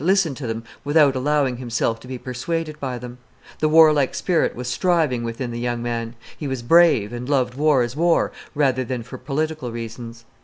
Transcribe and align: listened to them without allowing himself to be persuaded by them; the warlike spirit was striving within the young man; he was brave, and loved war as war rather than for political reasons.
listened 0.03 0.35
to 0.35 0.47
them 0.47 0.63
without 0.83 1.15
allowing 1.15 1.57
himself 1.57 1.99
to 1.99 2.07
be 2.07 2.17
persuaded 2.17 2.79
by 2.79 2.97
them; 2.97 3.19
the 3.59 3.69
warlike 3.69 4.15
spirit 4.15 4.55
was 4.55 4.67
striving 4.67 5.23
within 5.23 5.51
the 5.51 5.59
young 5.59 5.79
man; 5.83 6.15
he 6.35 6.47
was 6.47 6.63
brave, 6.63 7.13
and 7.13 7.29
loved 7.29 7.53
war 7.53 7.83
as 7.83 7.95
war 7.95 8.31
rather 8.55 8.83
than 8.83 9.03
for 9.03 9.19
political 9.19 9.71
reasons. 9.71 10.25